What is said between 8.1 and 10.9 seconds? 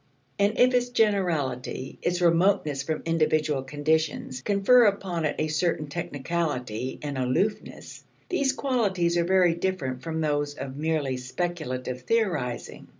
these qualities are very different from those of